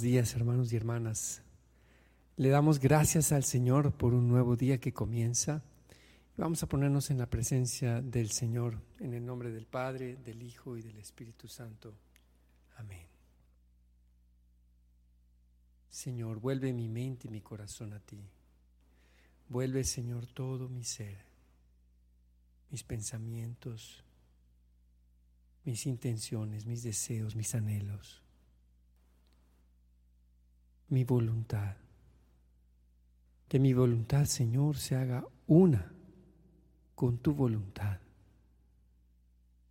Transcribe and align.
Días, 0.00 0.34
hermanos 0.34 0.72
y 0.72 0.76
hermanas. 0.76 1.42
Le 2.36 2.48
damos 2.50 2.80
gracias 2.80 3.32
al 3.32 3.44
Señor 3.44 3.92
por 3.92 4.14
un 4.14 4.28
nuevo 4.28 4.56
día 4.56 4.78
que 4.78 4.92
comienza. 4.92 5.62
Vamos 6.36 6.62
a 6.62 6.68
ponernos 6.68 7.10
en 7.10 7.18
la 7.18 7.30
presencia 7.30 8.02
del 8.02 8.30
Señor, 8.30 8.82
en 8.98 9.14
el 9.14 9.24
nombre 9.24 9.50
del 9.50 9.66
Padre, 9.66 10.16
del 10.16 10.42
Hijo 10.42 10.76
y 10.76 10.82
del 10.82 10.98
Espíritu 10.98 11.48
Santo. 11.48 11.94
Amén. 12.76 13.06
Señor, 15.88 16.40
vuelve 16.40 16.72
mi 16.72 16.88
mente 16.88 17.28
y 17.28 17.30
mi 17.30 17.40
corazón 17.40 17.92
a 17.94 18.00
ti. 18.00 18.20
Vuelve, 19.48 19.82
Señor, 19.84 20.26
todo 20.26 20.68
mi 20.68 20.84
ser, 20.84 21.16
mis 22.70 22.82
pensamientos, 22.82 24.04
mis 25.64 25.86
intenciones, 25.86 26.66
mis 26.66 26.82
deseos, 26.82 27.34
mis 27.34 27.54
anhelos 27.54 28.25
mi 30.88 31.04
voluntad. 31.04 31.76
Que 33.48 33.58
mi 33.58 33.72
voluntad, 33.72 34.24
Señor, 34.24 34.76
se 34.76 34.96
haga 34.96 35.24
una 35.46 35.92
con 36.94 37.18
tu 37.18 37.34
voluntad. 37.34 37.98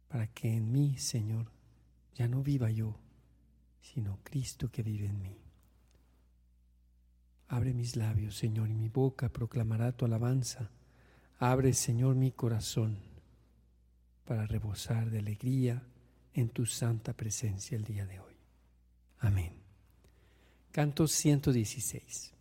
Para 0.07 0.27
que 0.27 0.55
en 0.55 0.71
mí, 0.71 0.97
Señor, 0.97 1.51
ya 2.13 2.27
no 2.27 2.41
viva 2.41 2.69
yo, 2.71 2.97
sino 3.81 4.19
Cristo 4.23 4.69
que 4.71 4.83
vive 4.83 5.07
en 5.07 5.21
mí. 5.21 5.37
Abre 7.47 7.73
mis 7.73 7.95
labios, 7.95 8.35
Señor, 8.35 8.69
y 8.69 8.73
mi 8.73 8.89
boca 8.89 9.29
proclamará 9.29 9.91
tu 9.91 10.05
alabanza. 10.05 10.71
Abre, 11.37 11.73
Señor, 11.73 12.15
mi 12.15 12.31
corazón 12.31 12.97
para 14.25 14.47
rebosar 14.47 15.09
de 15.09 15.19
alegría 15.19 15.83
en 16.33 16.49
tu 16.49 16.65
santa 16.65 17.13
presencia 17.13 17.77
el 17.77 17.83
día 17.83 18.05
de 18.05 18.19
hoy. 18.19 18.35
Amén. 19.19 19.64
Canto 20.75 21.07
116. 21.07 22.33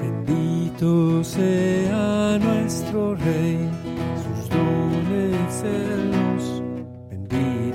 Bendito 0.00 1.22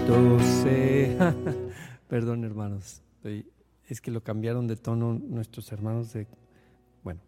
Bendito 0.06 0.40
sea. 0.62 1.36
Perdón, 2.10 2.44
hermanos, 2.44 3.02
es 3.88 4.02
que 4.02 4.12
lo 4.12 4.22
cambiaron 4.22 4.68
de 4.68 4.76
tono 4.76 5.14
nuestros 5.14 5.72
hermanos 5.72 6.14
de. 6.14 6.28
Bueno. 7.04 7.22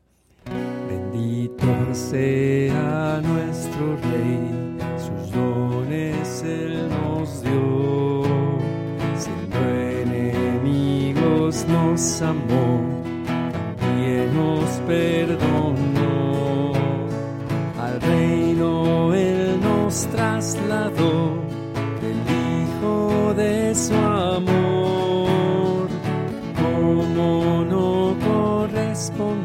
Bendito 0.90 1.66
sea 1.94 3.22
nuestro 3.24 3.96
Rey, 3.98 4.78
sus 4.98 5.32
dones 5.32 6.44
Él 6.44 6.90
nos 6.90 7.42
dio. 7.42 8.24
Siendo 9.18 9.58
enemigos 10.02 11.66
nos 11.68 12.22
amó 12.22 13.06
nos 14.34 14.70
perdonó. 14.88 16.74
Al 17.80 18.02
reino 18.02 19.14
Él 19.14 19.60
nos 19.62 20.08
trasladó 20.08 21.25
su 23.76 23.94
amor. 23.94 24.46
¿Cómo 26.56 27.66
no 27.70 28.16
corresponder 28.26 29.45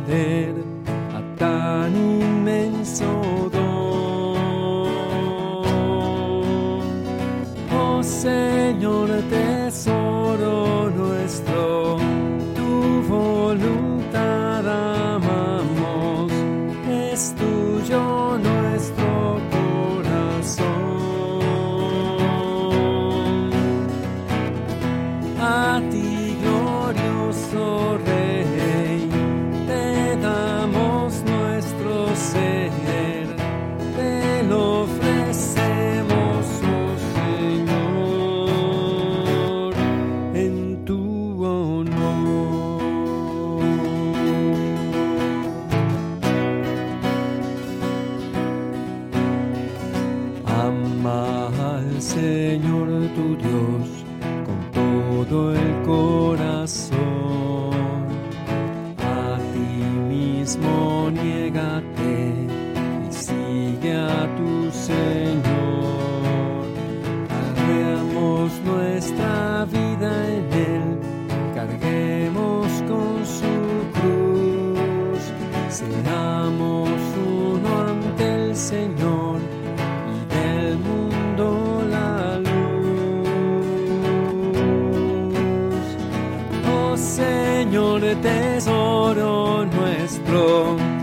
Señor 89.10 90.99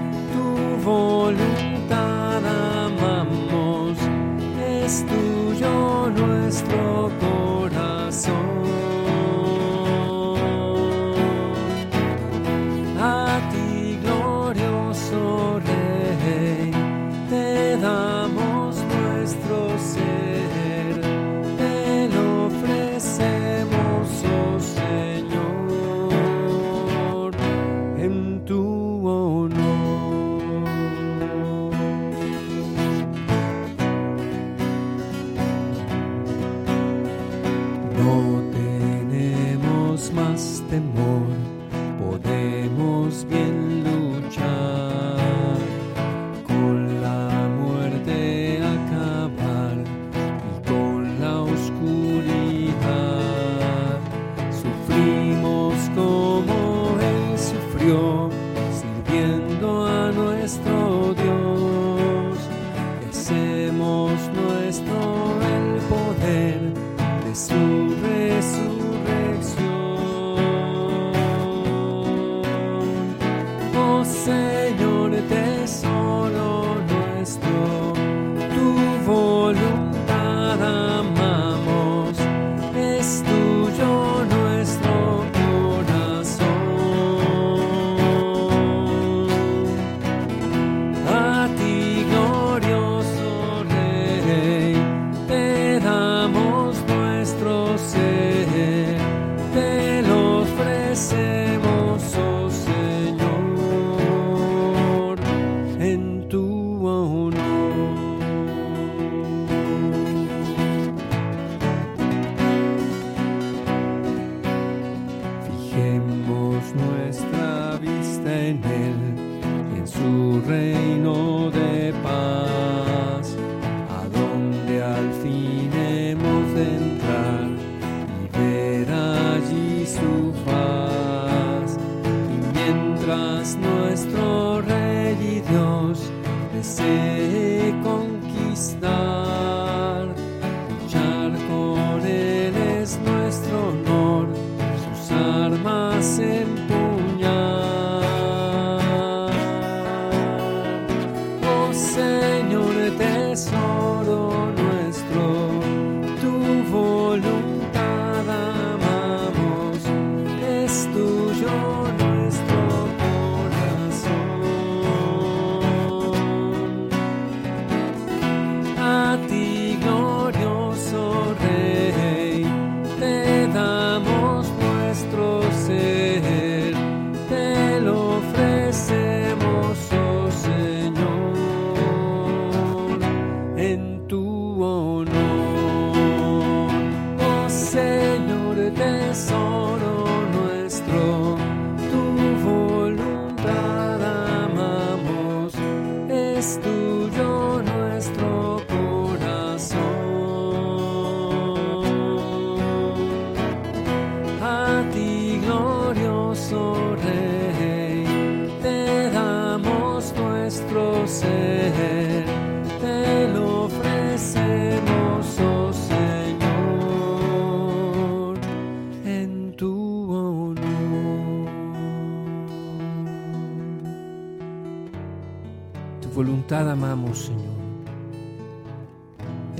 voluntad 169.08 169.47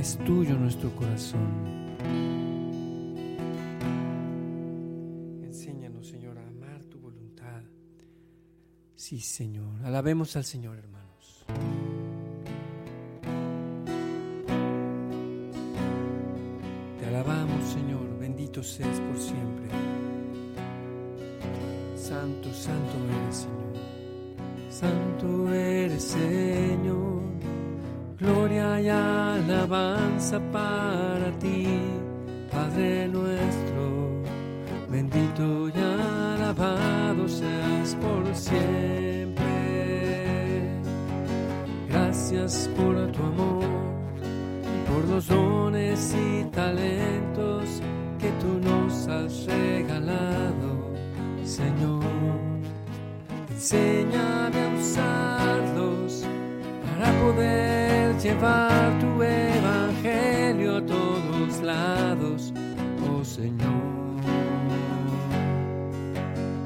Es 0.08 0.18
tuyo 0.20 0.58
nuestro 0.58 0.90
corazón. 0.96 1.52
Enséñanos, 5.44 6.08
Señor, 6.08 6.38
a 6.38 6.48
amar 6.48 6.82
tu 6.86 6.98
voluntad. 6.98 7.62
Sí, 8.96 9.20
Señor. 9.20 9.84
Alabemos 9.84 10.34
al 10.38 10.46
Señor, 10.46 10.78
hermanos. 10.78 11.07
Llevar 58.28 59.00
tu 59.00 59.24
evangelio 59.24 60.78
a 60.78 60.86
todos 60.86 61.62
lados, 61.62 62.54
oh 63.08 63.24
Señor. 63.24 63.88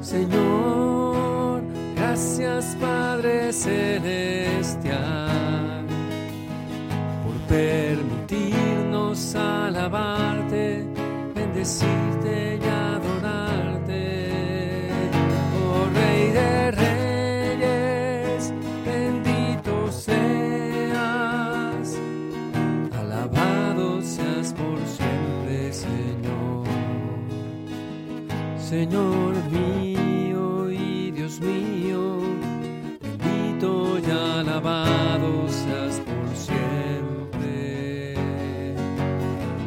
Señor, 0.00 1.62
gracias 1.94 2.76
Padre 2.80 3.52
Celestial 3.52 4.96
por 7.22 7.36
permitirnos 7.48 9.34
alabarte, 9.36 10.84
bendecirte 11.34 12.11
Señor 28.72 29.34
mío 29.50 30.70
y 30.70 31.10
Dios 31.10 31.38
mío, 31.42 32.20
bendito 33.02 33.98
y 33.98 34.10
alabado 34.10 35.46
seas 35.46 36.00
por 36.00 36.34
siempre. 36.34 38.14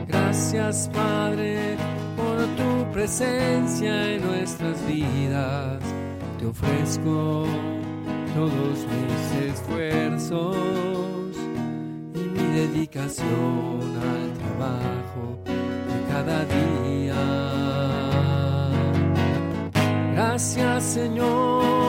Gracias 0.08 0.90
Padre 0.92 1.78
por 2.18 2.48
tu 2.58 2.92
presencia 2.94 4.16
en 4.16 4.26
nuestras 4.26 4.84
vidas. 4.88 5.84
Te 6.40 6.48
ofrezco 6.48 7.46
todos 8.34 8.88
mis 8.90 9.52
esfuerzos 9.52 10.58
y 12.16 12.18
mi 12.18 12.56
dedicación 12.56 13.82
al 14.02 14.34
trabajo 14.34 15.38
de 15.46 16.12
cada 16.12 16.44
día. 16.46 17.45
Gracias 20.28 20.84
Señor 20.84 21.85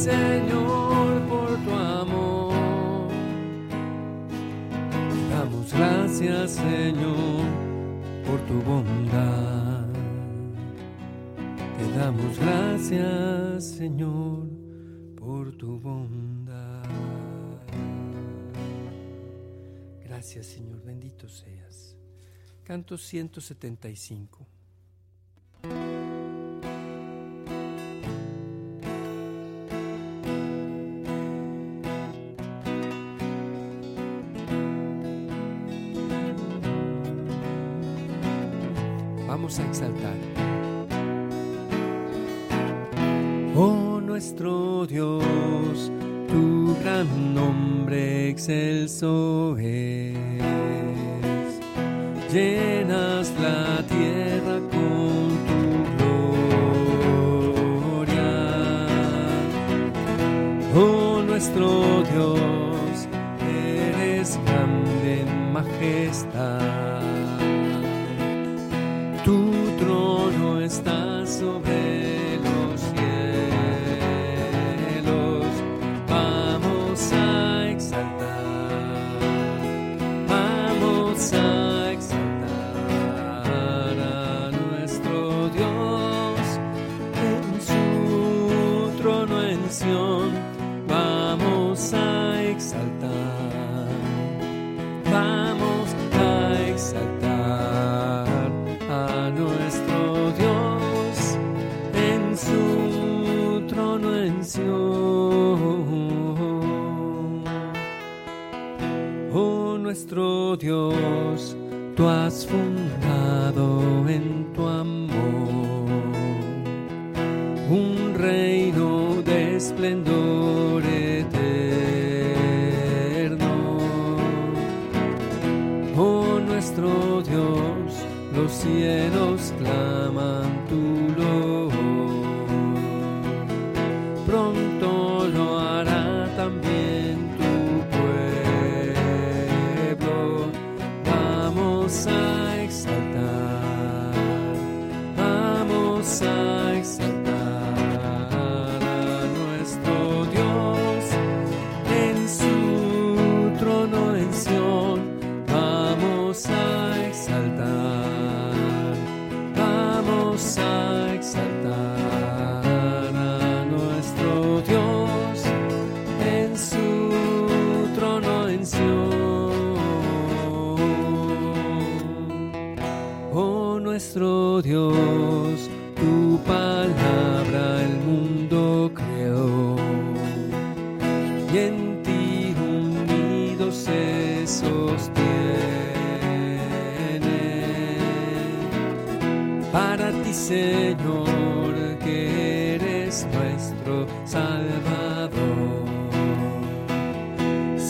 Señor, 0.00 1.28
por 1.28 1.62
tu 1.62 1.70
amor. 1.72 3.12
Damos 5.30 5.70
gracias, 5.74 6.52
Señor, 6.52 7.44
por 8.24 8.40
tu 8.46 8.62
bondad. 8.62 9.84
Te 11.76 11.98
damos 11.98 12.38
gracias, 12.38 13.64
Señor, 13.76 14.48
por 15.16 15.52
tu 15.58 15.78
bondad. 15.78 16.88
Gracias, 20.02 20.46
Señor, 20.46 20.82
bendito 20.82 21.28
seas. 21.28 21.94
Canto 22.64 22.96
175. 22.96 24.59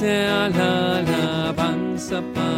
alabanza 0.07 2.23
para 2.35 2.50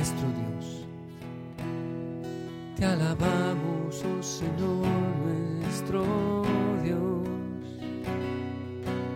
nuestro 0.00 0.28
Dios. 0.28 0.86
Te 2.74 2.86
alabamos, 2.86 4.02
oh 4.02 4.22
Señor 4.22 4.86
nuestro 5.60 6.42
Dios. 6.82 7.28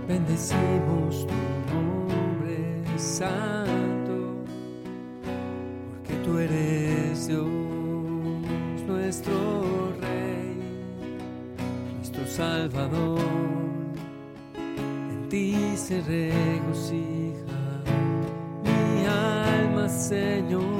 Bendecimos 0.06 1.26
tu 1.26 1.72
nombre 1.72 2.84
santo, 2.98 4.44
porque 5.88 6.14
tú 6.22 6.38
eres 6.38 7.28
Dios, 7.28 7.46
nuestro 8.86 9.90
Rey, 10.02 10.58
nuestro 11.96 12.26
Salvador. 12.26 13.20
En 14.54 15.28
ti 15.30 15.56
se 15.76 16.02
regocija 16.02 17.54
mi 18.64 19.06
alma, 19.06 19.88
Señor. 19.88 20.73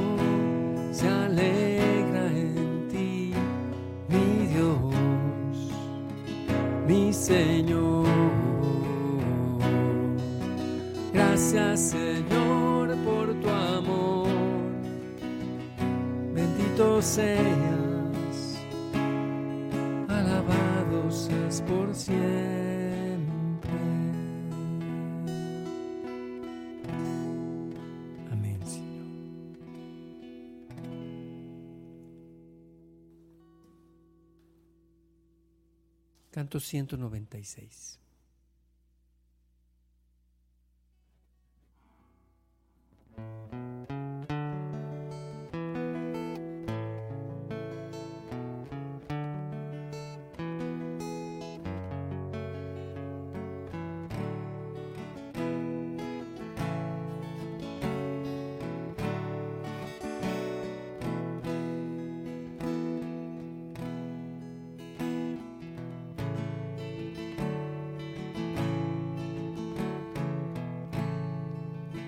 Canto 36.34 36.58
196. 36.58 38.03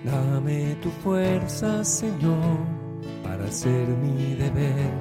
Dame 0.07 0.75
tu 0.81 0.89
fuerza, 1.03 1.83
Señor, 1.83 2.59
para 3.23 3.43
hacer 3.43 3.87
mi 4.01 4.35
deber 4.35 4.93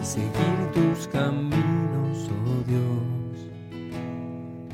y 0.00 0.04
seguir 0.04 0.58
tus 0.72 1.06
caminos, 1.08 2.30
oh 2.30 2.62
Dios. 2.66 3.50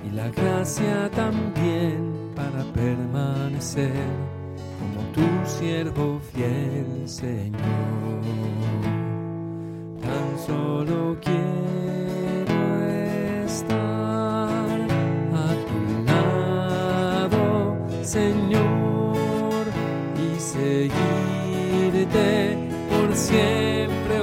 Y 0.07 0.11
la 0.15 0.29
gracia 0.29 1.11
también 1.11 2.31
para 2.37 2.63
permanecer 2.73 4.07
como 4.79 5.01
tu 5.13 5.27
siervo 5.49 6.21
fiel, 6.33 7.09
Señor. 7.09 8.23
Tan 10.01 10.39
solo 10.47 11.17
quiero 11.21 12.57
estar 13.45 14.79
a 15.35 15.49
tu 15.69 15.81
lado, 16.07 17.43
Señor, 18.05 18.96
siempre, 23.17 24.21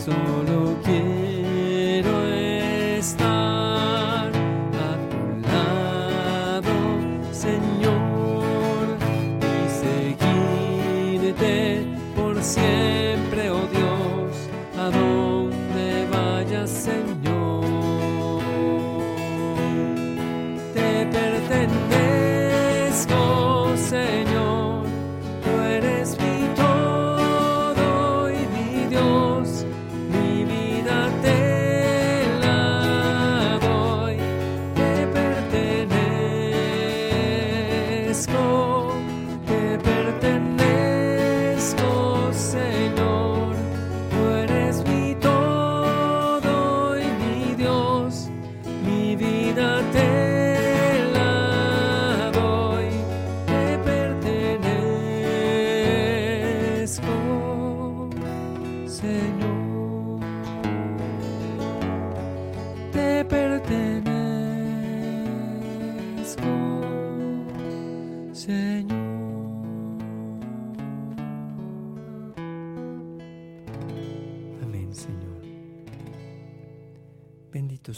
solo 0.00 0.69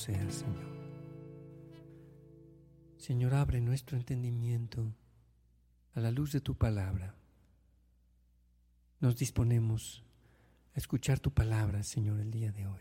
Seas, 0.02 0.34
Señor. 0.34 0.72
Señor, 2.98 3.34
abre 3.34 3.60
nuestro 3.60 3.96
entendimiento 3.96 4.92
a 5.94 6.00
la 6.00 6.10
luz 6.10 6.32
de 6.32 6.40
tu 6.40 6.56
palabra. 6.56 7.14
Nos 8.98 9.16
disponemos 9.16 10.02
a 10.74 10.80
escuchar 10.80 11.20
tu 11.20 11.30
palabra, 11.30 11.84
Señor, 11.84 12.18
el 12.18 12.32
día 12.32 12.50
de 12.50 12.66
hoy. 12.66 12.80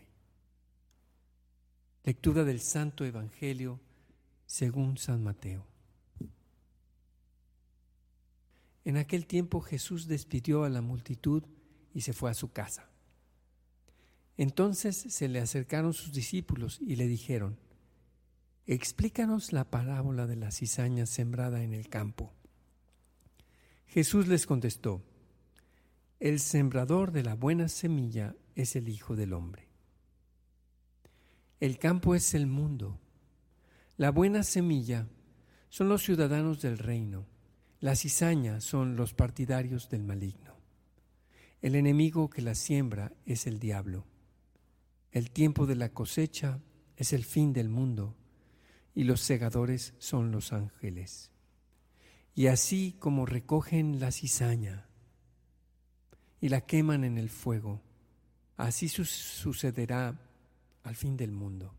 Lectura 2.02 2.42
del 2.42 2.58
Santo 2.58 3.04
Evangelio 3.04 3.78
según 4.44 4.98
San 4.98 5.22
Mateo. 5.22 5.64
En 8.84 8.96
aquel 8.96 9.28
tiempo 9.28 9.60
Jesús 9.60 10.08
despidió 10.08 10.64
a 10.64 10.68
la 10.68 10.82
multitud 10.82 11.44
y 11.94 12.00
se 12.00 12.14
fue 12.14 12.32
a 12.32 12.34
su 12.34 12.50
casa. 12.50 12.91
Entonces 14.36 14.96
se 14.96 15.28
le 15.28 15.40
acercaron 15.40 15.92
sus 15.92 16.12
discípulos 16.12 16.78
y 16.80 16.96
le 16.96 17.06
dijeron, 17.06 17.58
Explícanos 18.66 19.52
la 19.52 19.70
parábola 19.70 20.26
de 20.26 20.36
la 20.36 20.50
cizaña 20.52 21.06
sembrada 21.06 21.62
en 21.62 21.74
el 21.74 21.88
campo. 21.88 22.32
Jesús 23.86 24.28
les 24.28 24.46
contestó, 24.46 25.02
El 26.20 26.40
sembrador 26.40 27.12
de 27.12 27.24
la 27.24 27.34
buena 27.34 27.68
semilla 27.68 28.34
es 28.54 28.76
el 28.76 28.88
Hijo 28.88 29.16
del 29.16 29.32
Hombre. 29.32 29.68
El 31.60 31.78
campo 31.78 32.14
es 32.14 32.34
el 32.34 32.46
mundo. 32.46 32.98
La 33.96 34.10
buena 34.10 34.42
semilla 34.42 35.08
son 35.68 35.88
los 35.88 36.02
ciudadanos 36.02 36.60
del 36.62 36.78
reino. 36.78 37.26
La 37.80 37.96
cizaña 37.96 38.60
son 38.60 38.96
los 38.96 39.12
partidarios 39.12 39.88
del 39.90 40.04
maligno. 40.04 40.56
El 41.60 41.74
enemigo 41.74 42.30
que 42.30 42.42
la 42.42 42.54
siembra 42.54 43.12
es 43.26 43.46
el 43.46 43.58
diablo. 43.58 44.06
El 45.12 45.30
tiempo 45.30 45.66
de 45.66 45.76
la 45.76 45.90
cosecha 45.90 46.58
es 46.96 47.12
el 47.12 47.24
fin 47.24 47.52
del 47.52 47.68
mundo 47.68 48.16
y 48.94 49.04
los 49.04 49.20
segadores 49.20 49.92
son 49.98 50.32
los 50.32 50.54
ángeles. 50.54 51.30
Y 52.34 52.46
así 52.46 52.96
como 52.98 53.26
recogen 53.26 54.00
la 54.00 54.10
cizaña 54.10 54.86
y 56.40 56.48
la 56.48 56.62
queman 56.62 57.04
en 57.04 57.18
el 57.18 57.28
fuego, 57.28 57.82
así 58.56 58.88
su 58.88 59.04
sucederá 59.04 60.18
al 60.82 60.96
fin 60.96 61.18
del 61.18 61.30
mundo. 61.30 61.74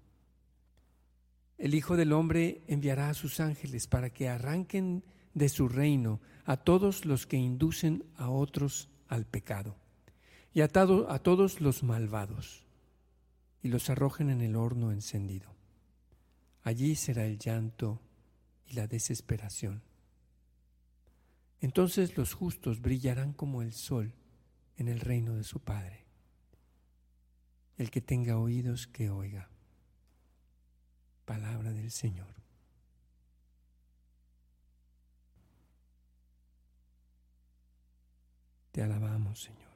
El 1.57 1.73
Hijo 1.73 1.97
del 1.97 2.13
Hombre 2.13 2.61
enviará 2.67 3.09
a 3.09 3.13
sus 3.15 3.39
ángeles 3.39 3.87
para 3.87 4.11
que 4.11 4.29
arranquen 4.29 5.03
de 5.33 5.49
su 5.49 5.67
reino 5.67 6.21
a 6.45 6.57
todos 6.57 7.03
los 7.03 7.25
que 7.25 7.37
inducen 7.37 8.03
a 8.15 8.29
otros 8.29 8.89
al 9.07 9.25
pecado 9.25 9.75
y 10.53 10.61
a, 10.61 10.67
todo, 10.67 11.09
a 11.09 11.17
todos 11.17 11.61
los 11.61 11.81
malvados 11.81 12.62
y 13.63 13.69
los 13.69 13.89
arrojen 13.89 14.29
en 14.29 14.41
el 14.41 14.57
horno 14.57 14.91
encendido. 14.91 15.55
Allí 16.63 16.95
será 16.95 17.25
el 17.25 17.39
llanto 17.39 18.01
y 18.67 18.73
la 18.73 18.87
desesperación. 18.87 19.81
Entonces 21.61 22.17
los 22.17 22.33
justos 22.33 22.81
brillarán 22.81 23.31
como 23.31 23.61
el 23.61 23.71
sol 23.71 24.13
en 24.75 24.89
el 24.89 24.99
reino 24.99 25.35
de 25.35 25.45
su 25.45 25.61
Padre. 25.61 26.05
El 27.77 27.89
que 27.89 28.01
tenga 28.01 28.37
oídos, 28.37 28.85
que 28.85 29.09
oiga. 29.09 29.49
Palabra 31.25 31.71
del 31.71 31.89
Señor. 31.89 32.35
Te 38.73 38.81
alabamos, 38.81 39.41
Señor. 39.41 39.72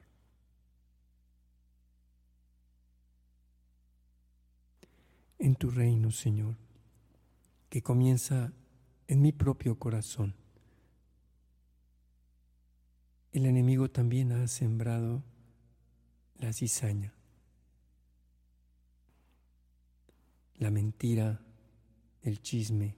En 5.38 5.54
tu 5.54 5.70
reino, 5.70 6.10
Señor, 6.10 6.56
que 7.68 7.82
comienza 7.82 8.52
en 9.06 9.22
mi 9.22 9.32
propio 9.32 9.78
corazón. 9.78 10.34
El 13.32 13.46
enemigo 13.46 13.90
también 13.90 14.32
ha 14.32 14.46
sembrado 14.48 15.22
la 16.38 16.52
cizaña. 16.52 17.14
la 20.58 20.70
mentira, 20.70 21.40
el 22.22 22.42
chisme, 22.42 22.96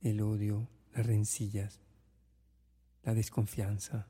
el 0.00 0.20
odio, 0.20 0.68
las 0.94 1.06
rencillas, 1.06 1.80
la 3.02 3.14
desconfianza. 3.14 4.08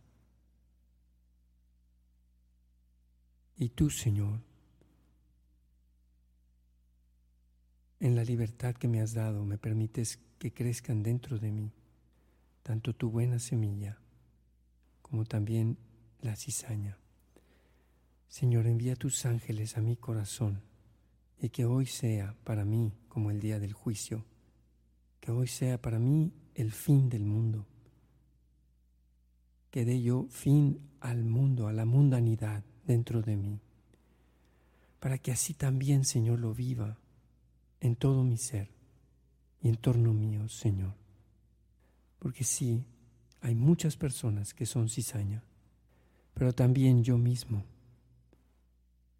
Y 3.56 3.70
tú, 3.70 3.90
Señor, 3.90 4.40
en 8.04 8.16
la 8.16 8.22
libertad 8.22 8.74
que 8.74 8.86
me 8.86 9.00
has 9.00 9.14
dado, 9.14 9.46
me 9.46 9.56
permites 9.56 10.18
que 10.38 10.52
crezcan 10.52 11.02
dentro 11.02 11.38
de 11.38 11.50
mí 11.50 11.72
tanto 12.62 12.94
tu 12.94 13.10
buena 13.10 13.38
semilla 13.38 13.98
como 15.00 15.24
también 15.24 15.78
la 16.20 16.36
cizaña. 16.36 16.98
Señor, 18.28 18.66
envía 18.66 18.94
tus 18.94 19.24
ángeles 19.24 19.78
a 19.78 19.80
mi 19.80 19.96
corazón 19.96 20.60
y 21.40 21.48
que 21.48 21.64
hoy 21.64 21.86
sea 21.86 22.36
para 22.44 22.66
mí 22.66 22.92
como 23.08 23.30
el 23.30 23.40
día 23.40 23.58
del 23.58 23.72
juicio, 23.72 24.26
que 25.20 25.30
hoy 25.30 25.46
sea 25.46 25.80
para 25.80 25.98
mí 25.98 26.30
el 26.54 26.72
fin 26.72 27.08
del 27.08 27.24
mundo, 27.24 27.64
que 29.70 29.86
dé 29.86 30.02
yo 30.02 30.26
fin 30.28 30.78
al 31.00 31.24
mundo, 31.24 31.68
a 31.68 31.72
la 31.72 31.86
mundanidad 31.86 32.64
dentro 32.86 33.22
de 33.22 33.36
mí, 33.38 33.60
para 35.00 35.16
que 35.16 35.32
así 35.32 35.54
también, 35.54 36.04
Señor, 36.04 36.38
lo 36.38 36.52
viva 36.52 36.98
en 37.84 37.96
todo 37.96 38.24
mi 38.24 38.36
ser 38.36 38.68
y 39.60 39.68
en 39.68 39.76
torno 39.76 40.12
mío, 40.12 40.48
Señor. 40.48 40.94
Porque 42.18 42.44
sí, 42.44 42.84
hay 43.40 43.54
muchas 43.54 43.96
personas 43.96 44.54
que 44.54 44.66
son 44.66 44.88
cizaña, 44.88 45.42
pero 46.34 46.52
también 46.52 47.04
yo 47.04 47.18
mismo 47.18 47.64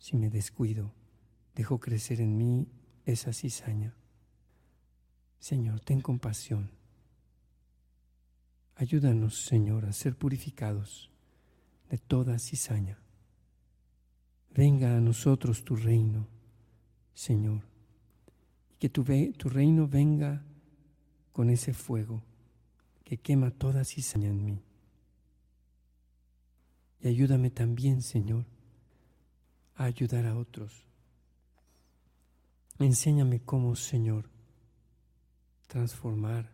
si 0.05 0.19
me 0.19 0.29
descuido, 0.29 0.93
dejo 1.55 1.81
crecer 1.81 2.21
en 2.21 2.37
mí 2.37 2.69
esa 3.07 3.33
cizaña. 3.33 3.95
Señor, 5.39 5.81
ten 5.81 6.03
compasión. 6.03 6.71
Ayúdanos, 8.75 9.47
Señor, 9.47 9.87
a 9.87 9.95
ser 9.95 10.15
purificados 10.15 11.11
de 11.89 11.97
toda 11.97 12.39
cizaña. 12.39 12.99
Venga 14.55 14.95
a 14.95 15.01
nosotros 15.01 15.65
tu 15.65 15.75
reino, 15.75 16.29
Señor, 17.15 17.63
que 18.85 18.91
tu, 18.91 19.03
tu 19.39 19.49
reino 19.49 19.89
venga 19.89 20.45
con 21.33 21.49
ese 21.49 21.73
fuego 21.73 22.23
que 23.03 23.17
quema 23.17 23.51
toda 23.51 23.83
cizaña 23.83 24.29
en 24.29 24.45
mí. 24.45 24.63
Y 27.01 27.09
ayúdame 27.09 27.49
también, 27.49 28.03
Señor, 28.03 28.45
a 29.77 29.85
ayudar 29.85 30.27
a 30.27 30.37
otros. 30.37 30.85
Enséñame 32.79 33.41
cómo, 33.41 33.75
Señor, 33.75 34.29
transformar, 35.67 36.53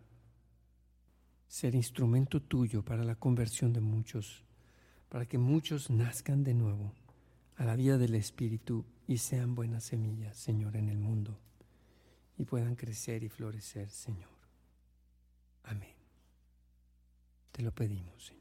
ser 1.49 1.75
instrumento 1.75 2.41
tuyo 2.41 2.85
para 2.85 3.03
la 3.03 3.17
conversión 3.17 3.73
de 3.73 3.81
muchos, 3.81 4.45
para 5.09 5.27
que 5.27 5.39
muchos 5.39 5.91
nazcan 5.91 6.45
de 6.45 6.55
nuevo 6.55 6.93
a 7.57 7.65
la 7.65 7.75
vida 7.75 7.99
del 7.99 8.15
Espíritu 8.15 8.85
y 9.09 9.19
sean 9.19 9.57
buenas 9.57 9.83
semillas, 9.83 10.37
Señor, 10.37 10.77
en 10.77 10.91
el 10.91 10.99
mundo 11.01 11.37
y 12.41 12.45
puedan 12.47 12.75
crecer 12.75 13.23
y 13.23 13.29
florecer, 13.29 13.91
Señor. 13.91 14.31
Amén. 15.65 15.95
Te 17.53 17.61
lo 17.61 17.71
pedimos, 17.71 18.25
Señor. 18.25 18.41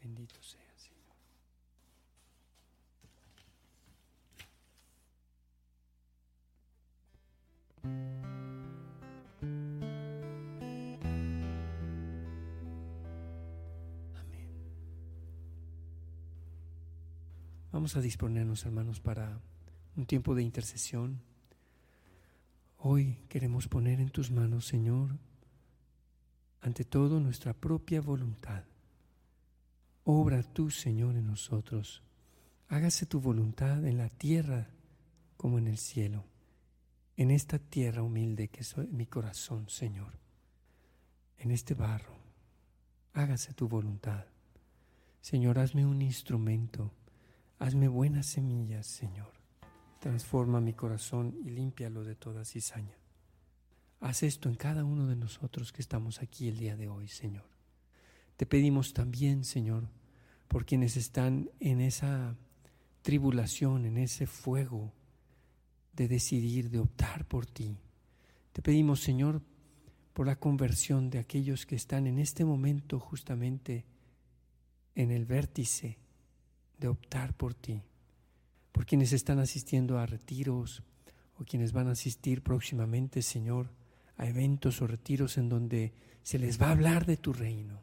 Bendito 0.00 0.40
sea. 0.40 0.60
Vamos 17.72 17.96
a 17.96 18.00
disponernos, 18.00 18.64
hermanos, 18.66 19.00
para 19.00 19.40
un 19.96 20.06
tiempo 20.06 20.34
de 20.34 20.42
intercesión. 20.42 21.20
Hoy 22.78 23.18
queremos 23.28 23.68
poner 23.68 24.00
en 24.00 24.10
tus 24.10 24.30
manos, 24.30 24.66
Señor, 24.66 25.18
ante 26.60 26.84
todo 26.84 27.20
nuestra 27.20 27.52
propia 27.52 28.00
voluntad. 28.00 28.64
Obra 30.04 30.42
tú, 30.42 30.70
Señor, 30.70 31.16
en 31.16 31.26
nosotros. 31.26 32.02
Hágase 32.68 33.06
tu 33.06 33.20
voluntad 33.20 33.84
en 33.86 33.98
la 33.98 34.08
tierra 34.08 34.70
como 35.36 35.58
en 35.58 35.68
el 35.68 35.78
cielo 35.78 36.24
en 37.16 37.30
esta 37.30 37.58
tierra 37.58 38.02
humilde 38.02 38.48
que 38.48 38.60
es 38.60 38.76
mi 38.76 39.06
corazón, 39.06 39.68
Señor, 39.68 40.12
en 41.38 41.50
este 41.50 41.74
barro, 41.74 42.16
hágase 43.12 43.52
tu 43.52 43.68
voluntad. 43.68 44.24
Señor, 45.20 45.58
hazme 45.58 45.86
un 45.86 46.02
instrumento, 46.02 46.90
hazme 47.58 47.88
buenas 47.88 48.26
semillas, 48.26 48.86
Señor. 48.86 49.41
Transforma 50.02 50.60
mi 50.60 50.72
corazón 50.72 51.36
y 51.44 51.50
límpialo 51.50 52.02
de 52.02 52.16
toda 52.16 52.44
cizaña. 52.44 52.98
Haz 54.00 54.24
esto 54.24 54.48
en 54.48 54.56
cada 54.56 54.84
uno 54.84 55.06
de 55.06 55.14
nosotros 55.14 55.72
que 55.72 55.80
estamos 55.80 56.20
aquí 56.20 56.48
el 56.48 56.58
día 56.58 56.74
de 56.74 56.88
hoy, 56.88 57.06
Señor. 57.06 57.44
Te 58.36 58.44
pedimos 58.44 58.94
también, 58.94 59.44
Señor, 59.44 59.88
por 60.48 60.66
quienes 60.66 60.96
están 60.96 61.50
en 61.60 61.80
esa 61.80 62.34
tribulación, 63.02 63.84
en 63.84 63.96
ese 63.96 64.26
fuego, 64.26 64.92
de 65.92 66.08
decidir, 66.08 66.68
de 66.68 66.80
optar 66.80 67.24
por 67.24 67.46
ti. 67.46 67.78
Te 68.52 68.60
pedimos, 68.60 68.98
Señor, 68.98 69.40
por 70.14 70.26
la 70.26 70.34
conversión 70.34 71.10
de 71.10 71.20
aquellos 71.20 71.64
que 71.64 71.76
están 71.76 72.08
en 72.08 72.18
este 72.18 72.44
momento 72.44 72.98
justamente 72.98 73.84
en 74.96 75.12
el 75.12 75.26
vértice 75.26 75.96
de 76.76 76.88
optar 76.88 77.34
por 77.34 77.54
ti, 77.54 77.84
por 78.72 78.86
quienes 78.86 79.12
están 79.12 79.38
asistiendo 79.38 79.98
a 79.98 80.06
retiros 80.06 80.82
o 81.38 81.44
quienes 81.44 81.72
van 81.72 81.88
a 81.88 81.92
asistir 81.92 82.42
próximamente, 82.42 83.22
Señor, 83.22 83.70
a 84.16 84.26
eventos 84.26 84.82
o 84.82 84.86
retiros 84.86 85.38
en 85.38 85.48
donde 85.48 85.92
se 86.22 86.38
les 86.38 86.60
va 86.60 86.68
a 86.68 86.72
hablar 86.72 87.06
de 87.06 87.16
tu 87.16 87.32
reino. 87.32 87.80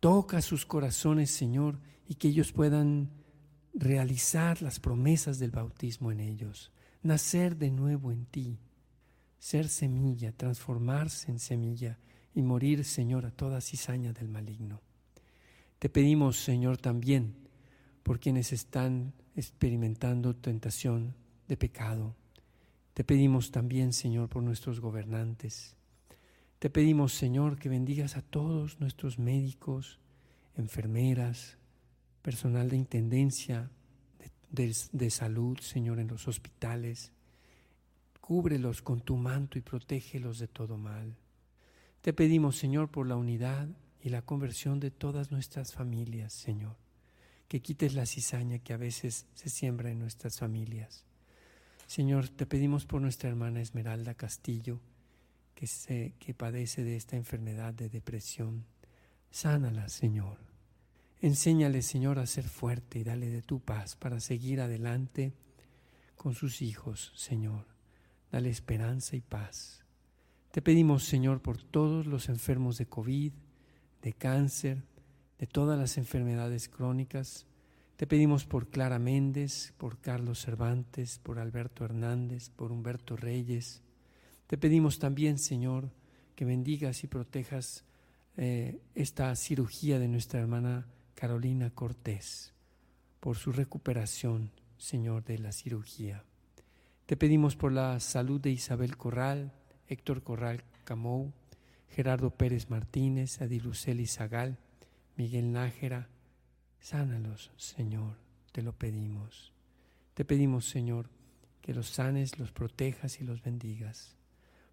Toca 0.00 0.42
sus 0.42 0.66
corazones, 0.66 1.30
Señor, 1.30 1.78
y 2.08 2.16
que 2.16 2.28
ellos 2.28 2.52
puedan 2.52 3.10
realizar 3.74 4.60
las 4.60 4.80
promesas 4.80 5.38
del 5.38 5.50
bautismo 5.50 6.12
en 6.12 6.20
ellos 6.20 6.72
nacer 7.02 7.56
de 7.56 7.70
nuevo 7.70 8.12
en 8.12 8.26
ti, 8.26 8.58
ser 9.38 9.68
semilla, 9.68 10.32
transformarse 10.32 11.30
en 11.30 11.38
semilla 11.38 11.98
y 12.34 12.42
morir, 12.42 12.84
Señor, 12.84 13.26
a 13.26 13.30
toda 13.30 13.60
cizaña 13.60 14.12
del 14.12 14.28
maligno. 14.28 14.80
Te 15.78 15.88
pedimos, 15.88 16.38
Señor, 16.38 16.78
también 16.78 17.34
por 18.02 18.20
quienes 18.20 18.52
están 18.52 19.12
experimentando 19.36 20.34
tentación 20.34 21.14
de 21.48 21.56
pecado. 21.56 22.14
Te 22.94 23.04
pedimos 23.04 23.50
también, 23.50 23.92
Señor, 23.92 24.28
por 24.28 24.42
nuestros 24.42 24.80
gobernantes. 24.80 25.76
Te 26.58 26.70
pedimos, 26.70 27.12
Señor, 27.14 27.58
que 27.58 27.68
bendigas 27.68 28.16
a 28.16 28.22
todos 28.22 28.78
nuestros 28.80 29.18
médicos, 29.18 29.98
enfermeras, 30.56 31.56
personal 32.22 32.68
de 32.68 32.76
intendencia, 32.76 33.70
de, 34.50 35.10
salud, 35.10 35.58
Señor, 35.58 35.98
en 35.98 36.08
los 36.08 36.28
hospitales. 36.28 37.12
Cúbrelos 38.20 38.82
con 38.82 39.00
tu 39.00 39.16
manto 39.16 39.58
y 39.58 39.62
protégelos 39.62 40.38
de 40.38 40.46
todo 40.46 40.76
mal. 40.76 41.16
Te 42.02 42.12
pedimos, 42.12 42.56
Señor, 42.56 42.90
por 42.90 43.06
la 43.06 43.16
unidad 43.16 43.68
y 44.00 44.10
la 44.10 44.22
conversión 44.22 44.78
de 44.78 44.90
todas 44.90 45.32
nuestras 45.32 45.72
familias, 45.72 46.32
Señor. 46.32 46.81
Que 47.52 47.60
quites 47.60 47.92
la 47.92 48.06
cizaña 48.06 48.60
que 48.60 48.72
a 48.72 48.78
veces 48.78 49.26
se 49.34 49.50
siembra 49.50 49.90
en 49.90 49.98
nuestras 49.98 50.38
familias. 50.38 51.04
Señor, 51.86 52.30
te 52.30 52.46
pedimos 52.46 52.86
por 52.86 53.02
nuestra 53.02 53.28
hermana 53.28 53.60
Esmeralda 53.60 54.14
Castillo, 54.14 54.80
que, 55.54 55.66
se, 55.66 56.14
que 56.18 56.32
padece 56.32 56.82
de 56.82 56.96
esta 56.96 57.16
enfermedad 57.16 57.74
de 57.74 57.90
depresión. 57.90 58.64
Sánala, 59.30 59.90
Señor. 59.90 60.38
Enséñale, 61.20 61.82
Señor, 61.82 62.18
a 62.20 62.26
ser 62.26 62.48
fuerte 62.48 63.00
y 63.00 63.04
dale 63.04 63.28
de 63.28 63.42
tu 63.42 63.60
paz 63.60 63.96
para 63.96 64.18
seguir 64.18 64.62
adelante 64.62 65.34
con 66.16 66.32
sus 66.32 66.62
hijos, 66.62 67.12
Señor. 67.14 67.66
Dale 68.30 68.48
esperanza 68.48 69.14
y 69.14 69.20
paz. 69.20 69.84
Te 70.52 70.62
pedimos, 70.62 71.04
Señor, 71.04 71.42
por 71.42 71.62
todos 71.62 72.06
los 72.06 72.30
enfermos 72.30 72.78
de 72.78 72.86
COVID, 72.86 73.34
de 74.00 74.12
cáncer, 74.14 74.84
de 75.42 75.48
todas 75.48 75.76
las 75.76 75.98
enfermedades 75.98 76.68
crónicas. 76.68 77.46
Te 77.96 78.06
pedimos 78.06 78.46
por 78.46 78.68
Clara 78.68 79.00
Méndez, 79.00 79.74
por 79.76 79.98
Carlos 79.98 80.38
Cervantes, 80.38 81.18
por 81.18 81.40
Alberto 81.40 81.84
Hernández, 81.84 82.48
por 82.50 82.70
Humberto 82.70 83.16
Reyes. 83.16 83.82
Te 84.46 84.56
pedimos 84.56 85.00
también, 85.00 85.40
Señor, 85.40 85.90
que 86.36 86.44
bendigas 86.44 87.02
y 87.02 87.08
protejas 87.08 87.82
eh, 88.36 88.78
esta 88.94 89.34
cirugía 89.34 89.98
de 89.98 90.06
nuestra 90.06 90.38
hermana 90.38 90.86
Carolina 91.16 91.70
Cortés, 91.70 92.52
por 93.18 93.36
su 93.36 93.50
recuperación, 93.50 94.52
Señor, 94.78 95.24
de 95.24 95.38
la 95.38 95.50
cirugía. 95.50 96.22
Te 97.04 97.16
pedimos 97.16 97.56
por 97.56 97.72
la 97.72 97.98
salud 97.98 98.40
de 98.40 98.50
Isabel 98.50 98.96
Corral, 98.96 99.52
Héctor 99.88 100.22
Corral 100.22 100.62
Camou, 100.84 101.32
Gerardo 101.88 102.30
Pérez 102.30 102.70
Martínez, 102.70 103.42
Adiluceli 103.42 104.06
Zagal, 104.06 104.56
Miguel 105.16 105.52
Nájera. 105.52 106.08
Sánalos, 106.80 107.50
Señor, 107.56 108.16
te 108.52 108.62
lo 108.62 108.72
pedimos. 108.72 109.52
Te 110.14 110.24
pedimos, 110.24 110.68
Señor, 110.68 111.08
que 111.60 111.74
los 111.74 111.88
sanes, 111.88 112.38
los 112.38 112.52
protejas 112.52 113.20
y 113.20 113.24
los 113.24 113.42
bendigas. 113.42 114.16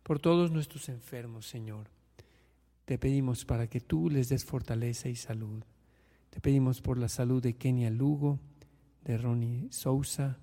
Por 0.04 0.20
todos 0.20 0.52
nuestros 0.52 0.90
enfermos, 0.90 1.48
Señor, 1.48 1.88
te 2.86 2.98
pedimos 2.98 3.46
para 3.46 3.68
que 3.68 3.80
tú 3.80 4.10
les 4.10 4.30
des 4.30 4.44
fortaleza 4.44 5.08
y 5.10 5.16
salud. 5.16 5.64
Te 6.30 6.42
pedimos 6.42 6.82
por 6.82 6.98
la 6.98 7.10
salud 7.10 7.42
de 7.42 7.56
Kenia 7.56 7.92
Lugo, 7.92 8.40
de 9.04 9.18
Ronnie 9.18 9.68
Sousa. 9.72 10.40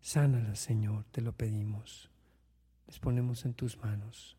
Sánala, 0.00 0.54
Señor, 0.54 1.04
te 1.10 1.20
lo 1.20 1.32
pedimos. 1.32 2.10
Les 2.86 2.98
ponemos 2.98 3.44
en 3.44 3.54
tus 3.54 3.78
manos. 3.78 4.36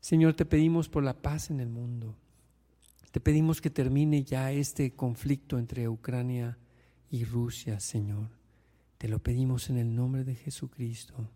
Señor, 0.00 0.34
te 0.34 0.44
pedimos 0.44 0.88
por 0.88 1.02
la 1.02 1.14
paz 1.14 1.50
en 1.50 1.60
el 1.60 1.68
mundo. 1.68 2.16
Te 3.14 3.20
pedimos 3.20 3.60
que 3.60 3.70
termine 3.70 4.24
ya 4.24 4.50
este 4.50 4.96
conflicto 4.96 5.56
entre 5.56 5.88
Ucrania 5.88 6.58
y 7.08 7.24
Rusia, 7.24 7.78
Señor. 7.78 8.30
Te 8.98 9.06
lo 9.06 9.20
pedimos 9.20 9.70
en 9.70 9.76
el 9.76 9.94
nombre 9.94 10.24
de 10.24 10.34
Jesucristo. 10.34 11.30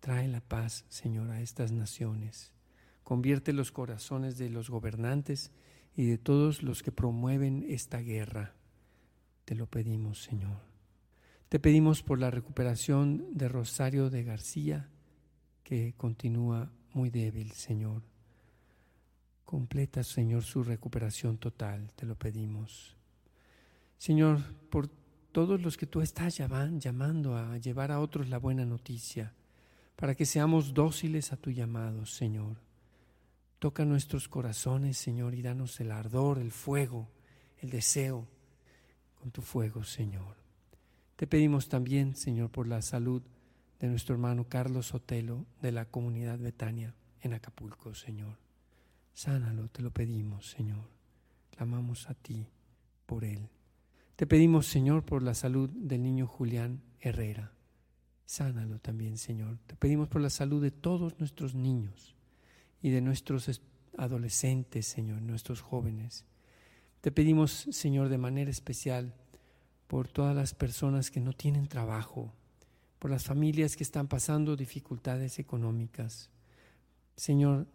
Trae 0.00 0.28
la 0.28 0.42
paz, 0.42 0.84
Señor, 0.90 1.30
a 1.30 1.40
estas 1.40 1.72
naciones. 1.72 2.52
Convierte 3.02 3.54
los 3.54 3.72
corazones 3.72 4.36
de 4.36 4.50
los 4.50 4.68
gobernantes 4.68 5.52
y 5.96 6.04
de 6.04 6.18
todos 6.18 6.62
los 6.62 6.82
que 6.82 6.92
promueven 6.92 7.64
esta 7.66 8.00
guerra. 8.00 8.52
Te 9.46 9.54
lo 9.54 9.68
pedimos, 9.68 10.22
Señor. 10.22 10.60
Te 11.48 11.58
pedimos 11.58 12.02
por 12.02 12.18
la 12.18 12.30
recuperación 12.30 13.26
de 13.32 13.48
Rosario 13.48 14.10
de 14.10 14.22
García, 14.22 14.90
que 15.62 15.94
continúa 15.96 16.70
muy 16.92 17.08
débil, 17.08 17.52
Señor. 17.52 18.02
Completa, 19.50 20.04
Señor, 20.04 20.44
su 20.44 20.62
recuperación 20.62 21.36
total, 21.36 21.90
te 21.96 22.06
lo 22.06 22.14
pedimos. 22.14 22.94
Señor, 23.98 24.38
por 24.70 24.86
todos 25.32 25.60
los 25.60 25.76
que 25.76 25.86
tú 25.86 26.02
estás 26.02 26.36
llamando 26.36 27.36
a 27.36 27.58
llevar 27.58 27.90
a 27.90 27.98
otros 27.98 28.28
la 28.28 28.38
buena 28.38 28.64
noticia, 28.64 29.34
para 29.96 30.14
que 30.14 30.24
seamos 30.24 30.72
dóciles 30.72 31.32
a 31.32 31.36
tu 31.36 31.50
llamado, 31.50 32.06
Señor. 32.06 32.58
Toca 33.58 33.84
nuestros 33.84 34.28
corazones, 34.28 34.96
Señor, 34.98 35.34
y 35.34 35.42
danos 35.42 35.80
el 35.80 35.90
ardor, 35.90 36.38
el 36.38 36.52
fuego, 36.52 37.08
el 37.58 37.70
deseo 37.70 38.28
con 39.20 39.32
tu 39.32 39.42
fuego, 39.42 39.82
Señor. 39.82 40.36
Te 41.16 41.26
pedimos 41.26 41.68
también, 41.68 42.14
Señor, 42.14 42.50
por 42.50 42.68
la 42.68 42.82
salud 42.82 43.20
de 43.80 43.88
nuestro 43.88 44.14
hermano 44.14 44.46
Carlos 44.48 44.86
Sotelo 44.86 45.44
de 45.60 45.72
la 45.72 45.86
comunidad 45.86 46.38
Betania 46.38 46.94
en 47.20 47.34
Acapulco, 47.34 47.96
Señor. 47.96 48.49
Sánalo, 49.14 49.68
te 49.68 49.82
lo 49.82 49.90
pedimos, 49.90 50.50
Señor. 50.50 50.88
Clamamos 51.50 52.08
a 52.08 52.14
ti 52.14 52.46
por 53.06 53.24
él. 53.24 53.48
Te 54.16 54.26
pedimos, 54.26 54.66
Señor, 54.66 55.04
por 55.04 55.22
la 55.22 55.34
salud 55.34 55.68
del 55.70 56.02
niño 56.02 56.26
Julián 56.26 56.82
Herrera. 57.00 57.52
Sánalo 58.26 58.78
también, 58.78 59.18
Señor. 59.18 59.58
Te 59.66 59.76
pedimos 59.76 60.08
por 60.08 60.20
la 60.20 60.30
salud 60.30 60.62
de 60.62 60.70
todos 60.70 61.18
nuestros 61.18 61.54
niños 61.54 62.14
y 62.82 62.90
de 62.90 63.00
nuestros 63.00 63.60
adolescentes, 63.96 64.86
Señor, 64.86 65.20
nuestros 65.22 65.60
jóvenes. 65.60 66.24
Te 67.00 67.10
pedimos, 67.10 67.66
Señor, 67.70 68.08
de 68.08 68.18
manera 68.18 68.50
especial 68.50 69.14
por 69.86 70.06
todas 70.06 70.36
las 70.36 70.54
personas 70.54 71.10
que 71.10 71.20
no 71.20 71.32
tienen 71.32 71.66
trabajo, 71.66 72.32
por 72.98 73.10
las 73.10 73.24
familias 73.24 73.74
que 73.74 73.82
están 73.82 74.06
pasando 74.06 74.54
dificultades 74.54 75.38
económicas. 75.38 76.30
Señor, 77.16 77.66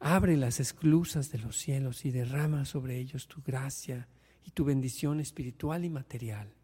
abre 0.00 0.36
las 0.38 0.60
esclusas 0.60 1.30
de 1.30 1.38
los 1.38 1.56
cielos 1.56 2.04
y 2.06 2.10
derrama 2.10 2.64
sobre 2.64 2.98
ellos 2.98 3.28
tu 3.28 3.42
gracia 3.42 4.08
y 4.44 4.50
tu 4.50 4.64
bendición 4.64 5.20
espiritual 5.20 5.84
y 5.84 5.90
material. 5.90 6.54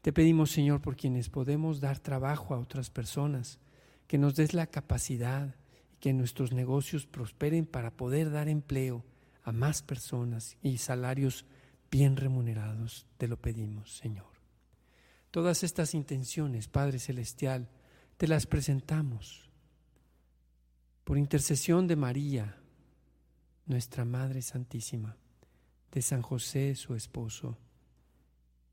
Te 0.00 0.12
pedimos, 0.12 0.52
Señor, 0.52 0.80
por 0.80 0.96
quienes 0.96 1.28
podemos 1.28 1.80
dar 1.80 1.98
trabajo 1.98 2.54
a 2.54 2.58
otras 2.58 2.90
personas, 2.90 3.58
que 4.06 4.18
nos 4.18 4.36
des 4.36 4.54
la 4.54 4.66
capacidad 4.68 5.56
que 5.98 6.12
nuestros 6.12 6.52
negocios 6.52 7.06
prosperen 7.06 7.66
para 7.66 7.90
poder 7.90 8.30
dar 8.30 8.48
empleo 8.48 9.04
a 9.42 9.52
más 9.52 9.82
personas 9.82 10.56
y 10.62 10.78
salarios 10.78 11.46
bien 11.90 12.16
remunerados. 12.16 13.06
Te 13.16 13.28
lo 13.28 13.40
pedimos, 13.40 13.96
Señor. 13.96 14.26
Todas 15.30 15.64
estas 15.64 15.94
intenciones, 15.94 16.68
Padre 16.68 16.98
Celestial, 16.98 17.68
te 18.16 18.28
las 18.28 18.46
presentamos 18.46 19.50
por 21.04 21.18
intercesión 21.18 21.86
de 21.86 21.96
María, 21.96 22.56
nuestra 23.66 24.04
Madre 24.04 24.40
Santísima, 24.40 25.16
de 25.92 26.02
San 26.02 26.22
José, 26.22 26.74
su 26.74 26.94
esposo, 26.94 27.58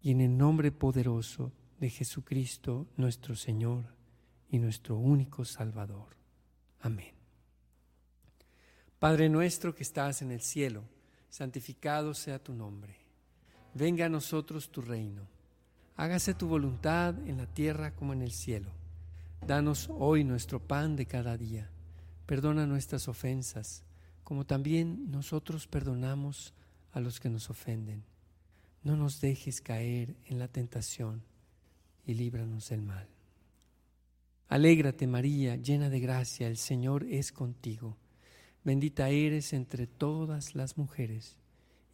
y 0.02 0.12
en 0.12 0.22
el 0.22 0.36
nombre 0.36 0.72
poderoso 0.72 1.52
de 1.80 1.90
Jesucristo, 1.90 2.88
nuestro 2.96 3.36
Señor 3.36 3.86
y 4.50 4.60
nuestro 4.60 4.96
único 4.96 5.46
Salvador. 5.46 6.16
Amén. 6.80 7.14
Padre 8.98 9.30
nuestro 9.30 9.76
que 9.76 9.84
estás 9.84 10.22
en 10.22 10.32
el 10.32 10.42
cielo, 10.42 10.84
santificado 11.30 12.14
sea 12.14 12.40
tu 12.40 12.54
nombre. 12.54 12.96
Venga 13.74 14.06
a 14.06 14.10
nosotros 14.10 14.72
tu 14.72 14.82
reino. 14.82 15.28
Hágase 15.96 16.34
tu 16.34 16.48
voluntad 16.48 17.16
en 17.28 17.38
la 17.38 17.48
tierra 17.48 17.94
como 17.94 18.14
en 18.14 18.22
el 18.22 18.32
cielo. 18.32 18.72
Danos 19.46 19.90
hoy 19.92 20.24
nuestro 20.24 20.60
pan 20.60 20.96
de 20.96 21.06
cada 21.06 21.38
día. 21.38 21.70
Perdona 22.32 22.66
nuestras 22.66 23.10
ofensas, 23.10 23.84
como 24.24 24.46
también 24.46 25.12
nosotros 25.12 25.68
perdonamos 25.68 26.54
a 26.94 27.02
los 27.02 27.20
que 27.20 27.30
nos 27.30 27.50
ofenden. 27.50 28.06
No 28.84 28.96
nos 28.96 29.20
dejes 29.20 29.60
caer 29.60 30.16
en 30.24 30.40
la 30.40 30.48
tentación 30.48 31.24
y 32.06 32.14
líbranos 32.14 32.70
del 32.70 32.84
mal. 32.84 33.06
Alégrate 34.48 35.08
María, 35.08 35.58
llena 35.58 35.90
de 35.90 36.00
gracia, 36.00 36.48
el 36.48 36.56
Señor 36.56 37.04
es 37.04 37.34
contigo. 37.34 37.98
Bendita 38.64 39.10
eres 39.10 39.52
entre 39.52 39.86
todas 39.86 40.56
las 40.56 40.78
mujeres, 40.78 41.38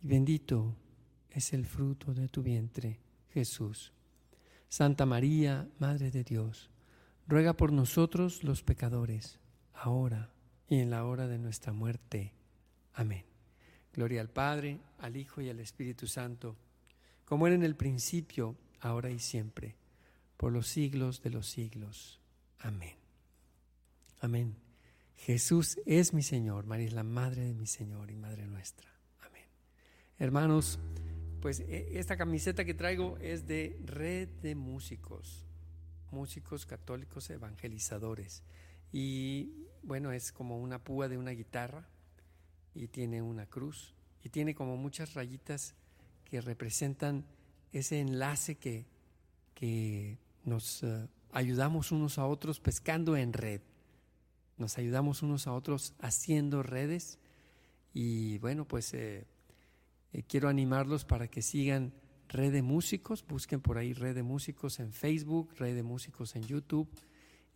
y 0.03 0.07
bendito 0.07 0.75
es 1.31 1.51
el 1.51 1.65
fruto 1.65 2.13
de 2.13 2.27
tu 2.27 2.43
vientre, 2.43 2.99
Jesús. 3.33 3.91
Santa 4.69 5.07
María, 5.07 5.67
Madre 5.79 6.11
de 6.11 6.23
Dios, 6.23 6.69
ruega 7.27 7.53
por 7.53 7.73
nosotros 7.73 8.43
los 8.43 8.61
pecadores, 8.61 9.39
ahora 9.77 10.29
y 10.67 10.79
en 10.79 10.89
la 10.89 11.05
hora 11.05 11.27
de 11.27 11.37
nuestra 11.37 11.73
muerte. 11.73 12.33
Amén. 12.93 13.23
Gloria 13.93 14.21
al 14.21 14.29
Padre, 14.29 14.79
al 14.99 15.17
Hijo 15.17 15.41
y 15.41 15.49
al 15.49 15.59
Espíritu 15.59 16.07
Santo, 16.07 16.55
como 17.25 17.47
era 17.47 17.55
en 17.55 17.63
el 17.63 17.75
principio, 17.75 18.55
ahora 18.79 19.09
y 19.09 19.19
siempre, 19.19 19.75
por 20.37 20.51
los 20.51 20.67
siglos 20.67 21.21
de 21.21 21.29
los 21.29 21.47
siglos. 21.47 22.19
Amén. 22.59 22.95
Amén. 24.19 24.55
Jesús 25.17 25.79
es 25.85 26.13
mi 26.13 26.21
Señor, 26.21 26.65
María 26.65 26.87
es 26.87 26.93
la 26.93 27.03
Madre 27.03 27.43
de 27.43 27.53
mi 27.53 27.67
Señor 27.67 28.11
y 28.11 28.15
Madre 28.15 28.45
nuestra. 28.45 28.89
Amén. 29.21 29.45
Hermanos, 30.19 30.79
pues 31.41 31.59
e, 31.61 31.99
esta 31.99 32.17
camiseta 32.17 32.65
que 32.65 32.73
traigo 32.73 33.17
es 33.17 33.47
de 33.47 33.79
Red 33.83 34.29
de 34.41 34.55
Músicos, 34.55 35.45
músicos 36.11 36.65
católicos 36.65 37.29
evangelizadores. 37.29 38.43
Y 38.91 39.66
bueno, 39.87 40.11
es 40.11 40.33
como 40.33 40.59
una 40.59 40.83
púa 40.83 41.07
de 41.07 41.17
una 41.17 41.31
guitarra 41.31 41.87
y 42.75 42.89
tiene 42.89 43.21
una 43.21 43.45
cruz 43.45 43.95
y 44.21 44.29
tiene 44.29 44.53
como 44.53 44.75
muchas 44.75 45.13
rayitas 45.13 45.75
que 46.25 46.41
representan 46.41 47.23
ese 47.71 48.01
enlace 48.01 48.55
que, 48.55 48.85
que 49.55 50.17
nos 50.43 50.83
eh, 50.83 51.07
ayudamos 51.31 51.93
unos 51.93 52.17
a 52.17 52.25
otros 52.25 52.59
pescando 52.59 53.15
en 53.15 53.31
red. 53.31 53.61
Nos 54.57 54.77
ayudamos 54.77 55.23
unos 55.23 55.47
a 55.47 55.53
otros 55.53 55.93
haciendo 55.99 56.63
redes 56.63 57.17
y 57.93 58.39
bueno, 58.39 58.67
pues 58.67 58.93
eh, 58.93 59.25
eh, 60.11 60.23
quiero 60.27 60.49
animarlos 60.49 61.05
para 61.05 61.29
que 61.29 61.41
sigan 61.41 61.93
Red 62.27 62.51
de 62.51 62.61
Músicos, 62.61 63.25
busquen 63.25 63.61
por 63.61 63.77
ahí 63.77 63.93
Red 63.93 64.15
de 64.15 64.23
Músicos 64.23 64.81
en 64.81 64.91
Facebook, 64.91 65.53
Red 65.57 65.75
de 65.75 65.83
Músicos 65.83 66.35
en 66.35 66.43
YouTube 66.43 66.89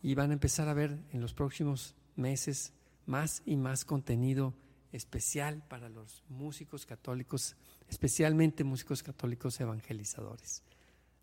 y 0.02 0.16
van 0.16 0.30
a 0.30 0.34
empezar 0.34 0.70
a 0.70 0.74
ver 0.74 0.98
en 1.12 1.20
los 1.20 1.34
próximos 1.34 1.94
meses 2.22 2.74
más 3.06 3.42
y 3.46 3.58
más 3.58 3.84
contenido 3.84 4.54
especial 4.92 5.64
para 5.68 5.90
los 5.90 6.24
músicos 6.30 6.86
católicos, 6.86 7.56
especialmente 7.90 8.64
músicos 8.64 9.04
católicos 9.04 9.60
evangelizadores. 9.60 10.64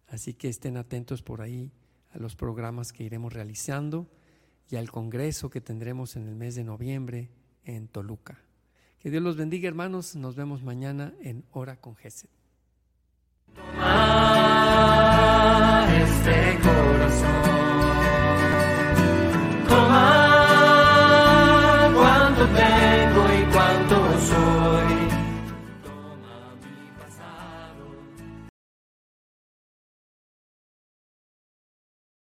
Así 0.09 0.35
que 0.35 0.49
estén 0.49 0.77
atentos 0.77 1.23
por 1.23 1.41
ahí 1.41 1.73
a 2.11 2.19
los 2.19 2.35
programas 2.35 2.93
que 2.93 3.05
iremos 3.05 3.33
realizando 3.33 4.11
y 4.71 4.77
al 4.77 4.91
congreso 4.91 5.51
que 5.51 5.61
tendremos 5.61 6.17
en 6.17 6.29
el 6.29 6.35
mes 6.35 6.55
de 6.55 6.65
noviembre 6.65 7.31
en 7.65 7.89
Toluca. 7.89 8.39
Que 8.99 9.11
Dios 9.11 9.23
los 9.23 9.37
bendiga, 9.37 9.69
hermanos. 9.69 10.17
Nos 10.17 10.35
vemos 10.35 10.63
mañana 10.63 11.15
en 11.21 11.45
Hora 11.53 11.77
con 11.81 11.95
Gesed. 11.97 12.29